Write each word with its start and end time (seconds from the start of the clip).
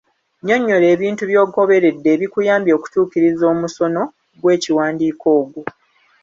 Nnyonnyola 0.39 0.87
ebintu 0.95 1.23
by'ogoberedde 1.31 2.07
ebikuyambye 2.15 2.71
okutuukiriza 2.77 3.43
omusono 3.53 4.01
gw'ekiwandiiko 4.39 5.25
ogwo. 5.39 5.61